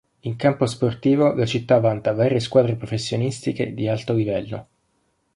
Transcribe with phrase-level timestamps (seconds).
[0.21, 4.67] In campo sportivo la città vanta varie squadre professionistiche di alto livello.